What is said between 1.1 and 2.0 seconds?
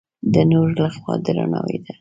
درناوی ده.